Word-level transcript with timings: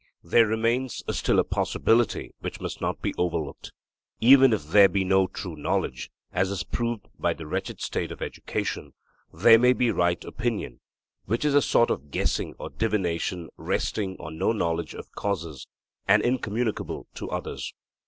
There 0.23 0.47
remains 0.47 1.03
still 1.11 1.37
a 1.37 1.43
possibility 1.43 2.33
which 2.39 2.59
must 2.59 2.81
not 2.81 3.03
be 3.03 3.13
overlooked. 3.19 3.71
Even 4.19 4.51
if 4.51 4.63
there 4.63 4.89
be 4.89 5.03
no 5.03 5.27
true 5.27 5.55
knowledge, 5.55 6.09
as 6.33 6.49
is 6.49 6.63
proved 6.63 7.05
by 7.19 7.35
'the 7.35 7.45
wretched 7.45 7.79
state 7.79 8.11
of 8.11 8.19
education,' 8.19 8.93
there 9.31 9.59
may 9.59 9.73
be 9.73 9.91
right 9.91 10.25
opinion, 10.25 10.79
which 11.25 11.45
is 11.45 11.53
a 11.53 11.61
sort 11.61 11.91
of 11.91 12.09
guessing 12.09 12.55
or 12.57 12.71
divination 12.71 13.49
resting 13.57 14.17
on 14.19 14.39
no 14.39 14.51
knowledge 14.51 14.95
of 14.95 15.11
causes, 15.11 15.67
and 16.07 16.23
incommunicable 16.23 17.05
to 17.13 17.29
others. 17.29 17.71